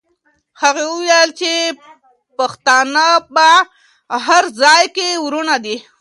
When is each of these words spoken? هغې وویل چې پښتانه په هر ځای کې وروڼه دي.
هغې 0.61 0.83
وویل 0.89 1.29
چې 1.39 1.51
پښتانه 2.37 3.07
په 3.35 3.47
هر 4.25 4.43
ځای 4.61 4.83
کې 4.95 5.07
وروڼه 5.25 5.55
دي. 5.65 5.75